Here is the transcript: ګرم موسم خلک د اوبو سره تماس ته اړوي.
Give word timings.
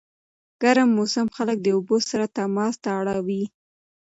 ګرم 0.61 0.89
موسم 0.97 1.27
خلک 1.35 1.57
د 1.61 1.67
اوبو 1.75 1.95
سره 2.09 2.25
تماس 2.37 2.73
ته 2.83 2.89
اړوي. 2.99 3.43